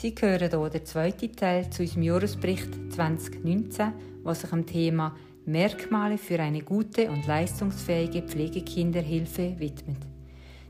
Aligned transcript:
Sie 0.00 0.14
hören 0.18 0.48
hier 0.48 0.70
den 0.70 0.86
zweiten 0.86 1.36
Teil 1.36 1.68
zu 1.68 1.82
unserem 1.82 2.04
Jahresbericht 2.04 2.70
2019, 2.94 3.92
was 4.22 4.40
sich 4.40 4.48
dem 4.48 4.64
Thema 4.64 5.14
Merkmale 5.44 6.16
für 6.16 6.40
eine 6.40 6.62
gute 6.62 7.10
und 7.10 7.26
leistungsfähige 7.26 8.22
Pflegekinderhilfe 8.22 9.58
widmet. 9.58 9.98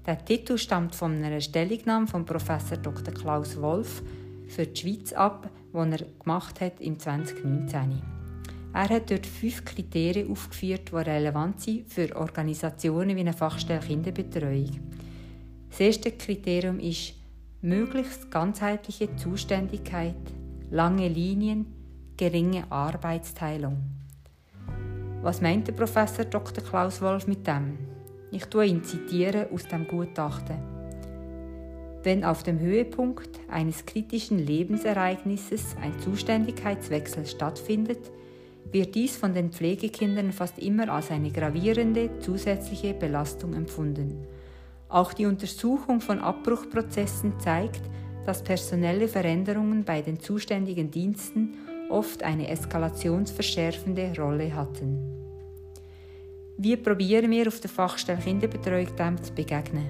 Der 0.04 0.24
Titel 0.24 0.58
stammt 0.58 0.96
von 0.96 1.22
einer 1.22 1.40
Stellungnahme 1.40 2.08
von 2.08 2.24
Professor 2.24 2.76
Dr. 2.76 3.14
Klaus 3.14 3.60
Wolf 3.60 4.02
für 4.48 4.66
die 4.66 4.80
Schweiz 4.80 5.12
ab, 5.12 5.48
die 5.72 5.78
er 5.78 6.06
gemacht 6.18 6.60
hat 6.60 6.80
im 6.80 6.98
2019. 6.98 8.02
Er 8.72 8.88
hat 8.88 9.12
dort 9.12 9.26
fünf 9.26 9.64
Kriterien 9.64 10.28
aufgeführt, 10.28 10.90
die 10.90 10.96
relevant 10.96 11.60
sind 11.60 11.88
für 11.88 12.16
Organisationen 12.16 13.14
wie 13.14 13.20
eine 13.20 13.32
Fachstelle 13.32 13.78
Kinderbetreuung. 13.78 14.80
Das 15.68 15.78
erste 15.78 16.10
Kriterium 16.10 16.80
ist 16.80 17.19
möglichst 17.62 18.30
ganzheitliche 18.30 19.14
Zuständigkeit, 19.16 20.16
lange 20.70 21.08
Linien, 21.08 21.66
geringe 22.16 22.64
Arbeitsteilung. 22.70 23.76
Was 25.20 25.42
meint 25.42 25.68
der 25.68 25.72
Professor 25.72 26.24
Dr. 26.24 26.64
Klaus 26.64 27.02
Wolf 27.02 27.26
mit 27.26 27.46
dem? 27.46 27.78
Ich 28.30 28.46
tue 28.46 28.64
ihn 28.64 28.82
zitieren 28.82 29.46
aus 29.52 29.68
dem 29.68 29.86
Gutachten. 29.86 30.56
Wenn 32.02 32.24
auf 32.24 32.42
dem 32.42 32.58
Höhepunkt 32.58 33.28
eines 33.50 33.84
kritischen 33.84 34.38
Lebensereignisses 34.38 35.76
ein 35.82 35.98
Zuständigkeitswechsel 36.00 37.26
stattfindet, 37.26 38.10
wird 38.72 38.94
dies 38.94 39.18
von 39.18 39.34
den 39.34 39.52
Pflegekindern 39.52 40.32
fast 40.32 40.58
immer 40.58 40.90
als 40.90 41.10
eine 41.10 41.30
gravierende 41.30 42.20
zusätzliche 42.20 42.94
Belastung 42.94 43.52
empfunden 43.52 44.26
auch 44.90 45.12
die 45.12 45.26
Untersuchung 45.26 46.00
von 46.00 46.18
Abbruchprozessen 46.18 47.38
zeigt, 47.38 47.82
dass 48.26 48.42
personelle 48.42 49.08
Veränderungen 49.08 49.84
bei 49.84 50.02
den 50.02 50.20
zuständigen 50.20 50.90
Diensten 50.90 51.54
oft 51.88 52.22
eine 52.22 52.48
eskalationsverschärfende 52.48 54.12
Rolle 54.18 54.54
hatten. 54.54 54.98
Wie 56.56 56.76
probieren 56.76 57.30
wir 57.30 57.48
auf 57.48 57.60
der 57.60 57.70
Fachstelle 57.70 58.20
Kinderbetreuung 58.20 58.94
dem 58.96 59.22
zu 59.22 59.32
begegnen? 59.32 59.88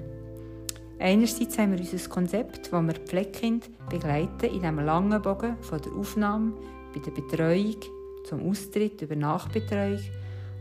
Einerseits 0.99 1.57
haben 1.57 1.73
wir 1.73 1.79
unser 1.79 2.09
Konzept, 2.09 2.71
wo 2.71 2.79
wir 2.81 2.93
Pflegekind 2.93 3.69
begleiten 3.89 4.55
in 4.55 4.63
einem 4.63 4.85
langen 4.85 5.21
Bogen 5.21 5.57
von 5.61 5.81
der 5.81 5.91
Aufnahme 5.93 6.53
bei 6.93 6.99
der 6.99 7.11
Betreuung 7.11 7.75
zum 8.23 8.47
Austritt 8.47 9.01
über 9.01 9.15
Nachbetreuung 9.15 9.99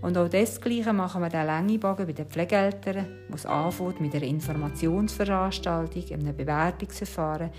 und 0.02 0.16
auch 0.16 0.28
das 0.28 0.60
Gleiche 0.60 0.92
machen 0.92 1.20
wir 1.20 1.28
den 1.28 1.46
Längebogen 1.46 2.06
bei 2.06 2.12
den 2.12 2.26
Pflegeeltern, 2.26 3.06
wo 3.28 3.34
es 3.34 3.44
anfängt 3.44 4.00
mit 4.00 4.14
einer 4.14 4.24
Informationsveranstaltung, 4.24 6.04
einem 6.10 6.34
Bewerbungsverfahren, 6.34 7.50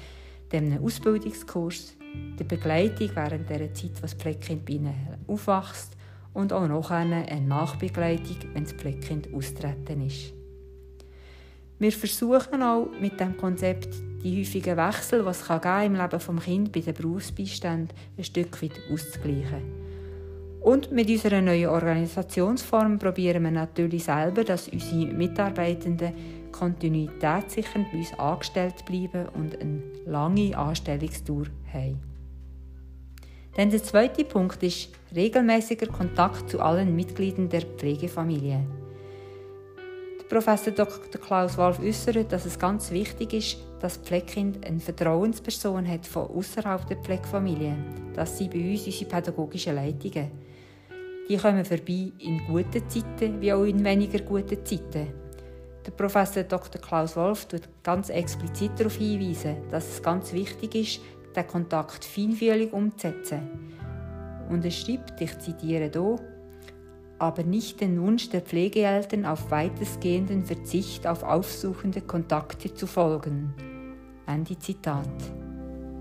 einem 0.52 0.84
Ausbildungskurs, 0.84 1.96
der 2.40 2.44
Begleitung 2.46 3.10
während 3.14 3.50
der 3.50 3.74
Zeit, 3.74 3.92
wo 3.96 4.02
das 4.02 4.16
Pflegekind 4.16 4.66
bei 4.66 4.74
ihnen 4.74 4.96
aufwächst 5.28 5.96
und 6.34 6.52
auch 6.52 6.68
noch 6.68 6.92
eine 6.92 7.26
Nachbegleitung, 7.42 8.38
wenn 8.54 8.64
das 8.64 8.74
Pflegekind 8.74 9.34
austreten 9.34 10.06
ist. 10.06 10.34
Wir 11.78 11.92
versuchen 11.92 12.62
auch 12.62 12.90
mit 13.00 13.20
dem 13.20 13.38
Konzept 13.38 13.90
die 14.24 14.40
häufigen 14.40 14.78
Wechsel, 14.78 15.26
was 15.26 15.42
es 15.42 15.50
im 15.50 15.96
Leben 15.96 16.10
des 16.10 16.28
Kindes 16.44 16.72
bei 16.72 16.80
den 16.80 16.94
Berufsbeiständen 16.94 17.90
ein 18.18 18.24
Stück 18.24 18.62
weit 18.62 18.80
auszugleichen. 18.92 19.91
Und 20.62 20.92
mit 20.92 21.10
unserer 21.10 21.42
neuen 21.42 21.70
Organisationsform 21.70 23.00
probieren 23.00 23.44
wir 23.44 23.52
natürlich 23.52 24.04
selber, 24.04 24.44
dass 24.44 24.68
unsere 24.68 25.08
Mitarbeitenden 25.08 26.14
kontinuitätssichernd 26.52 27.92
bei 27.92 27.98
uns 27.98 28.14
angestellt 28.20 28.86
bleiben 28.86 29.28
und 29.34 29.60
eine 29.60 29.82
lange 30.06 30.56
Anstellungsdauer 30.56 31.48
haben. 31.74 32.00
Dann 33.56 33.72
der 33.72 33.84
zweite 33.84 34.24
Punkt 34.24 34.62
ist 34.62 34.90
regelmäßiger 35.16 35.88
Kontakt 35.88 36.50
zu 36.50 36.62
allen 36.62 36.96
Mitgliedern 36.96 37.50
der 37.50 37.64
Pflegefamilie. 37.64 38.64
Der 40.20 40.26
Professor 40.30 40.72
Dr. 40.72 41.20
Klaus 41.20 41.58
Wolf 41.58 41.80
äußert, 41.80 42.32
dass 42.32 42.46
es 42.46 42.58
ganz 42.58 42.92
wichtig 42.92 43.34
ist, 43.34 43.58
dass 43.82 43.96
das 43.96 44.04
Pflegekind 44.06 44.66
eine 44.66 44.80
Vertrauensperson 44.80 45.88
hat 45.88 46.06
von 46.06 46.30
außerhalb 46.30 46.88
der 46.88 46.98
Pflegefamilie. 46.98 47.76
Das 48.14 48.38
sind 48.38 48.52
bei 48.52 48.72
uns 48.72 48.86
unsere 48.86 49.06
pädagogischen 49.06 49.76
Leitungen. 49.76 50.41
Die 51.30 51.38
kommen 51.38 51.64
vorbei 51.64 52.12
in 52.20 52.42
guten 52.48 52.88
Zeiten 52.90 53.40
wie 53.40 53.54
auch 53.54 53.64
in 53.64 53.84
weniger 53.84 54.20
guten 54.20 54.66
Zeiten. 54.66 55.08
Der 55.86 55.92
Professor 55.92 56.44
Dr. 56.44 56.82
Klaus 56.82 57.16
Wolf 57.16 57.46
tut 57.46 57.68
ganz 57.84 58.10
explizit 58.10 58.72
darauf 58.78 58.96
hinweisen, 58.96 59.58
dass 59.72 59.88
es 59.90 60.04
ganz 60.04 60.34
wichtig 60.34 60.76
ist, 60.76 61.02
den 61.36 61.48
Kontakt 61.48 62.06
feinfühlig 62.06 62.72
umzusetzen. 62.74 63.72
Und 64.50 64.66
er 64.66 64.72
schreibt, 64.72 65.20
ich 65.22 65.40
zitiere 65.40 65.90
hier, 65.92 66.20
aber 67.18 67.44
nicht 67.44 67.82
den 67.82 68.02
Wunsch 68.02 68.30
der 68.30 68.42
Pflegeeltern 68.42 69.26
auf 69.26 69.50
weitestgehenden 69.50 70.44
Verzicht 70.44 71.08
auf 71.08 71.24
aufsuchende 71.24 72.02
Kontakte 72.02 72.74
zu 72.74 72.88
folgen. 72.88 73.54
Ende 74.28 74.58
Zitat. 74.60 75.08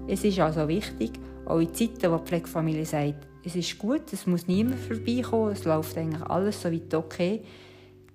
Es 0.08 0.24
ist 0.24 0.40
also 0.40 0.66
wichtig, 0.66 1.12
auch 1.46 1.58
in 1.58 1.72
Zeiten, 1.72 2.10
wo 2.10 2.16
die 2.16 2.24
Pflegefamilie 2.24 2.84
sagt, 2.84 3.29
es 3.44 3.56
ist 3.56 3.78
gut, 3.78 4.12
es 4.12 4.26
muss 4.26 4.46
niemand 4.46 4.80
vorbeikommen, 4.80 5.52
es 5.52 5.64
läuft 5.64 5.96
eigentlich 5.96 6.22
alles 6.22 6.60
so 6.60 6.70
weit 6.70 6.92
okay, 6.94 7.42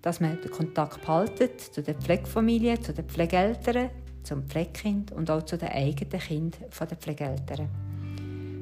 dass 0.02 0.20
man 0.20 0.40
den 0.42 0.52
Kontakt 0.52 1.02
behaltet 1.02 1.60
zu 1.60 1.82
der 1.82 1.96
Pflegefamilie, 1.96 2.80
zu 2.80 2.94
den 2.94 3.06
Pflegeeltern, 3.06 3.90
zum 4.24 4.44
Pflegekind 4.44 5.12
und 5.12 5.30
auch 5.32 5.44
zu 5.44 5.58
den 5.58 5.70
eigenen 5.70 6.20
Kindern 6.20 6.70
der 6.80 6.98
Pflegeeltern. 6.98 7.70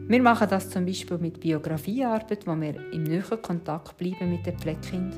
Wir 0.07 0.21
machen 0.21 0.47
das 0.49 0.69
zum 0.69 0.85
Beispiel 0.85 1.17
mit 1.17 1.39
Biografiearbeit, 1.39 2.45
wo 2.45 2.55
wir 2.55 2.75
im 2.91 3.03
näheren 3.03 3.41
Kontakt 3.41 3.97
bleiben 3.97 4.29
mit 4.29 4.45
dem 4.45 4.57
Pflegekind 4.57 5.15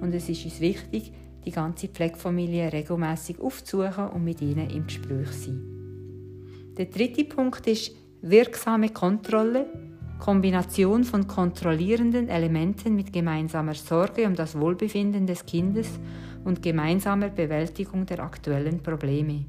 und 0.00 0.14
es 0.14 0.28
ist 0.28 0.44
uns 0.44 0.60
wichtig, 0.60 1.12
die 1.44 1.50
ganze 1.50 1.88
Pflegefamilie 1.88 2.72
regelmäßig 2.72 3.38
aufzusuchen 3.40 4.08
und 4.08 4.24
mit 4.24 4.42
ihnen 4.42 4.68
im 4.70 4.86
Gespräch 4.86 5.30
zu 5.30 5.44
sein. 5.44 6.74
Der 6.76 6.86
dritte 6.86 7.24
Punkt 7.24 7.66
ist 7.66 7.92
wirksame 8.20 8.90
Kontrolle 8.90 9.66
Kombination 10.18 11.04
von 11.04 11.26
kontrollierenden 11.26 12.28
Elementen 12.28 12.94
mit 12.94 13.12
gemeinsamer 13.12 13.74
Sorge 13.74 14.26
um 14.26 14.34
das 14.34 14.58
Wohlbefinden 14.58 15.26
des 15.26 15.44
Kindes 15.44 15.88
und 16.44 16.62
gemeinsamer 16.62 17.28
Bewältigung 17.28 18.06
der 18.06 18.20
aktuellen 18.20 18.82
Probleme. 18.82 19.44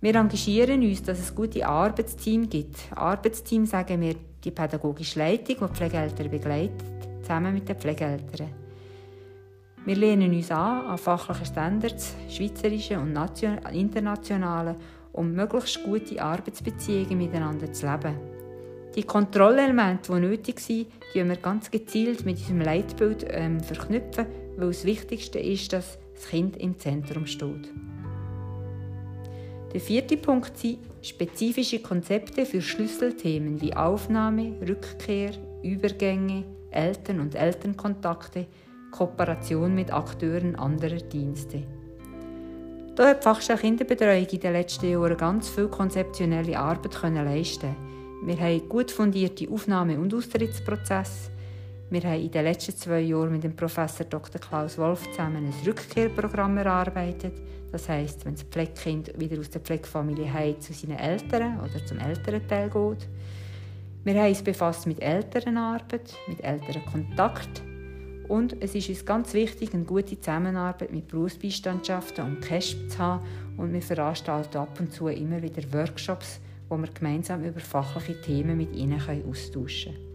Wir 0.00 0.16
engagieren 0.16 0.82
uns, 0.82 1.02
dass 1.02 1.20
es 1.20 1.34
gute 1.34 1.64
Arbeitsteams 1.64 2.50
gibt. 2.50 2.76
Arbeitsteam 2.94 3.66
sagen 3.66 4.00
wir 4.00 4.16
die 4.42 4.50
pädagogische 4.50 5.20
Leitung, 5.20 5.56
die 5.68 5.74
Pflegeeltern 5.76 6.30
begleitet, 6.30 6.82
zusammen 7.20 7.54
mit 7.54 7.68
den 7.68 7.76
Pflegeeltern. 7.76 8.48
Wir 9.84 9.96
lehnen 9.96 10.34
uns 10.34 10.50
an 10.50 10.86
an 10.86 10.98
fachliche 10.98 11.46
Standards, 11.46 12.16
schweizerische 12.28 12.98
und 12.98 13.16
internationale, 13.72 14.76
um 15.12 15.32
möglichst 15.32 15.84
gute 15.84 16.20
Arbeitsbeziehungen 16.20 17.18
miteinander 17.18 17.72
zu 17.72 17.86
leben. 17.86 18.41
Die 18.94 19.04
Kontrollelemente, 19.04 20.12
die 20.12 20.20
nötig 20.20 20.60
sind, 20.60 20.88
die 21.14 21.26
wir 21.26 21.36
ganz 21.36 21.70
gezielt 21.70 22.26
mit 22.26 22.38
diesem 22.38 22.60
Leitbild 22.60 23.24
ähm, 23.30 23.58
verknüpfen, 23.60 24.26
weil 24.56 24.68
das 24.68 24.84
Wichtigste 24.84 25.38
ist, 25.38 25.72
dass 25.72 25.98
das 26.14 26.28
Kind 26.28 26.58
im 26.58 26.78
Zentrum 26.78 27.26
steht. 27.26 27.72
Der 29.72 29.80
vierte 29.80 30.18
Punkt 30.18 30.58
sind 30.58 30.80
spezifische 31.00 31.80
Konzepte 31.80 32.44
für 32.44 32.60
Schlüsselthemen 32.60 33.62
wie 33.62 33.74
Aufnahme, 33.74 34.56
Rückkehr, 34.60 35.30
Übergänge, 35.62 36.44
Eltern- 36.70 37.20
und 37.20 37.34
Elternkontakte, 37.34 38.46
Kooperation 38.90 39.74
mit 39.74 39.90
Akteuren 39.90 40.54
anderer 40.56 40.98
Dienste. 40.98 41.62
Da 42.94 43.08
hat 43.08 43.20
die 43.20 43.22
Fachstelle 43.22 43.58
Kinderbetreuung 43.58 44.26
in 44.26 44.40
den 44.40 44.52
letzten 44.52 44.90
Jahren 44.90 45.16
ganz 45.16 45.48
viel 45.48 45.68
konzeptionelle 45.68 46.58
Arbeit 46.58 47.02
leisten 47.02 47.74
wir 48.24 48.38
haben 48.38 48.68
gut 48.68 48.92
fundierte 48.92 49.48
Aufnahme- 49.50 49.98
und 49.98 50.14
Austrittsprozesse. 50.14 51.30
Wir 51.90 52.02
haben 52.04 52.20
in 52.20 52.30
den 52.30 52.44
letzten 52.44 52.76
zwei 52.76 53.00
Jahren 53.00 53.32
mit 53.32 53.42
dem 53.42 53.56
Professor 53.56 54.06
Dr. 54.06 54.40
Klaus 54.40 54.78
Wolf 54.78 55.10
zusammen 55.10 55.44
ein 55.46 55.66
Rückkehrprogramm 55.66 56.56
erarbeitet. 56.58 57.34
Das 57.72 57.88
heißt, 57.88 58.24
wenn 58.24 58.34
das 58.34 58.44
Pflegekind 58.44 59.18
wieder 59.18 59.40
aus 59.40 59.50
der 59.50 59.60
Pflegefamilie 59.60 60.32
heim 60.32 60.60
zu 60.60 60.72
seinen 60.72 60.98
Eltern 60.98 61.58
oder 61.58 61.84
zum 61.84 61.98
Elternteil 61.98 62.70
geht. 62.70 63.08
Wir 64.04 64.14
haben 64.14 64.28
uns 64.28 64.42
befasst 64.42 64.86
mit 64.86 65.02
Elternarbeit, 65.02 66.14
mit 66.28 66.44
Elternkontakt 66.44 67.62
und 68.28 68.56
es 68.62 68.74
ist 68.76 68.88
uns 68.88 69.04
ganz 69.04 69.34
wichtig, 69.34 69.74
eine 69.74 69.84
gute 69.84 70.18
Zusammenarbeit 70.18 70.92
mit 70.92 71.08
Berufsbeistandschaften 71.08 72.24
und 72.24 72.40
CASP 72.40 72.88
zu 72.88 72.98
haben 72.98 73.26
und 73.56 73.72
wir 73.72 73.82
veranstalten 73.82 74.58
ab 74.58 74.78
und 74.78 74.92
zu 74.92 75.08
immer 75.08 75.42
wieder 75.42 75.62
Workshops 75.72 76.40
wo 76.72 76.78
wir 76.78 76.88
gemeinsam 76.88 77.44
über 77.44 77.60
fachliche 77.60 78.18
Themen 78.22 78.56
mit 78.56 78.74
ihnen 78.74 78.98
austauschen 79.28 79.92
können. 79.92 80.12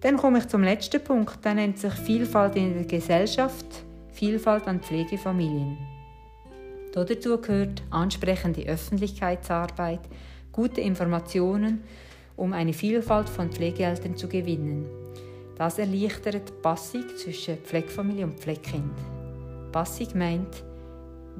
Dann 0.00 0.16
komme 0.16 0.38
ich 0.38 0.46
zum 0.46 0.62
letzten 0.62 1.02
Punkt, 1.02 1.44
der 1.44 1.54
nennt 1.54 1.78
sich 1.78 1.92
Vielfalt 1.94 2.54
in 2.54 2.74
der 2.74 2.84
Gesellschaft, 2.84 3.66
Vielfalt 4.12 4.68
an 4.68 4.80
Pflegefamilien. 4.80 5.76
Dazu 6.94 7.40
gehört 7.40 7.82
ansprechende 7.90 8.62
Öffentlichkeitsarbeit, 8.66 10.00
gute 10.52 10.80
Informationen, 10.80 11.82
um 12.36 12.52
eine 12.52 12.72
Vielfalt 12.72 13.28
von 13.28 13.50
Pflegeeltern 13.50 14.16
zu 14.16 14.28
gewinnen. 14.28 14.86
Das 15.56 15.80
erleichtert 15.80 16.62
Passig 16.62 17.18
zwischen 17.18 17.58
Pflegefamilie 17.58 18.26
und 18.26 18.38
Pflegekind. 18.38 18.94
Passig 19.72 20.14
meint, 20.14 20.62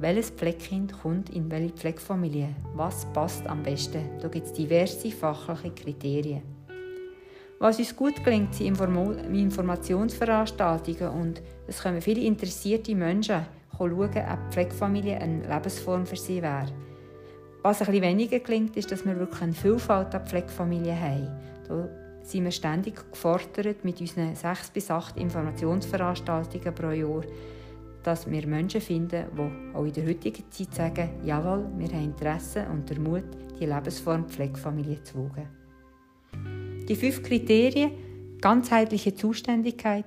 welches 0.01 0.29
Pflegekind 0.29 0.93
kommt 1.01 1.29
in 1.29 1.49
welche 1.51 1.73
Pflegefamilie, 1.73 2.55
was 2.73 3.05
passt 3.13 3.45
am 3.47 3.63
besten. 3.63 4.03
Da 4.21 4.29
gibt 4.29 4.47
es 4.47 4.53
diverse 4.53 5.11
fachliche 5.11 5.71
Kriterien. 5.71 6.41
Was 7.59 7.79
uns 7.79 7.95
gut 7.95 8.23
gelingt, 8.23 8.55
sind 8.55 8.79
Informationsveranstaltungen 8.79 11.09
und 11.09 11.41
es 11.67 11.83
kommen 11.83 12.01
viele 12.01 12.21
interessierte 12.21 12.95
Menschen 12.95 13.45
schauen, 13.77 13.99
ob 13.99 14.13
die 14.13 14.23
Pflegefamilie 14.51 15.17
eine 15.17 15.41
Lebensform 15.41 16.05
für 16.05 16.15
sie 16.15 16.41
wäre. 16.41 16.67
Was 17.61 17.81
ein 17.81 17.87
bisschen 17.87 18.03
weniger 18.03 18.39
gelingt, 18.39 18.77
ist, 18.77 18.89
dass 18.89 19.05
wir 19.05 19.19
wirklich 19.19 19.41
eine 19.41 19.51
Vielfalt 19.51 20.15
an 20.15 20.25
Pflegefamilien 20.25 20.97
haben. 20.97 21.27
Da 21.67 21.89
sind 22.23 22.45
wir 22.45 22.51
ständig 22.51 22.95
gefordert 23.11 23.83
mit 23.83 23.99
unseren 23.99 24.33
sechs 24.35 24.69
bis 24.69 24.89
acht 24.89 25.17
Informationsveranstaltungen 25.17 26.73
pro 26.73 26.91
Jahr, 26.91 27.23
dass 28.03 28.29
wir 28.29 28.47
Menschen 28.47 28.81
finden, 28.81 29.25
die 29.35 29.75
auch 29.75 29.85
in 29.85 29.93
der 29.93 30.07
heutigen 30.07 30.43
Zeit 30.49 30.73
sagen, 30.73 31.09
jawohl, 31.23 31.65
wir 31.77 31.87
haben 31.89 32.05
Interesse 32.05 32.65
und 32.71 32.89
den 32.89 33.03
Mut, 33.03 33.25
die 33.59 33.65
Lebensform 33.65 34.27
Pflegefamilie 34.27 35.03
zu 35.03 35.29
wagen. 35.29 35.47
Die 36.87 36.95
fünf 36.95 37.21
Kriterien 37.21 37.91
ganzheitliche 38.41 39.13
Zuständigkeit, 39.13 40.05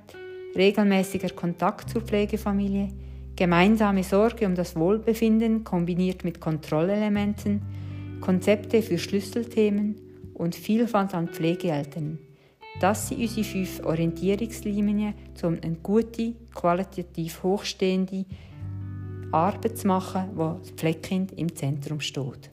regelmäßiger 0.57 1.31
Kontakt 1.31 1.91
zur 1.91 2.03
Pflegefamilie, 2.03 2.89
gemeinsame 3.37 4.03
Sorge 4.03 4.47
um 4.47 4.55
das 4.55 4.75
Wohlbefinden 4.77 5.65
kombiniert 5.65 6.25
mit 6.25 6.41
Kontrollelementen, 6.41 7.63
Konzepte 8.21 8.83
für 8.83 8.99
Schlüsselthemen 8.99 9.97
und 10.35 10.55
Vielfalt 10.55 11.15
an 11.15 11.29
Pflegeeltern. 11.29 12.19
Das 12.83 13.07
sind 13.07 13.21
unsere 13.21 13.45
fünf 13.45 13.81
Orientierungslinien, 13.85 15.15
um 15.45 15.57
eine 15.63 15.77
gute, 15.77 16.35
qualitativ 16.53 17.41
hochstehende 17.45 18.25
Arbeit 19.31 19.79
zu 19.79 19.87
machen, 19.87 20.31
wo 20.35 20.57
das 20.59 20.73
Pflegekind 20.73 21.31
im 21.31 21.55
Zentrum 21.55 22.01
steht. 22.01 22.51